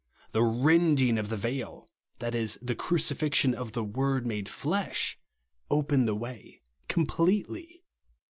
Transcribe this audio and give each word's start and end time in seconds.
The 0.31 0.41
rending 0.41 1.19
of 1.19 1.29
the 1.29 1.37
veil; 1.37 1.87
that 2.17 2.33
is, 2.33 2.57
the 2.59 2.73
crucifixion 2.73 3.53
of" 3.53 3.73
the 3.73 3.83
Word 3.83 4.25
made 4.25 4.49
flesh," 4.49 5.19
opened 5.69 6.07
the 6.07 6.15
way 6.15 6.63
com 6.87 7.05
pletely. 7.05 7.83